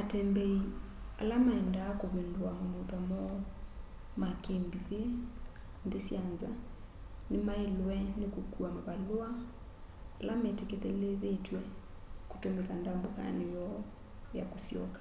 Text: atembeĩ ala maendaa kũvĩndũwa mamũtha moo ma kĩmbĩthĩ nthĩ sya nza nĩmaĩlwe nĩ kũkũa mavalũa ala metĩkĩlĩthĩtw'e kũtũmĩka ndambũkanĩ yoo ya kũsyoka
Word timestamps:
atembeĩ 0.00 0.56
ala 1.20 1.36
maendaa 1.46 1.92
kũvĩndũwa 2.00 2.50
mamũtha 2.58 2.98
moo 3.08 3.36
ma 4.20 4.28
kĩmbĩthĩ 4.42 5.00
nthĩ 5.84 6.00
sya 6.06 6.20
nza 6.32 6.50
nĩmaĩlwe 7.30 7.96
nĩ 8.18 8.26
kũkũa 8.34 8.68
mavalũa 8.76 9.28
ala 10.20 10.34
metĩkĩlĩthĩtw'e 10.42 11.62
kũtũmĩka 12.30 12.74
ndambũkanĩ 12.80 13.44
yoo 13.54 13.78
ya 14.36 14.44
kũsyoka 14.50 15.00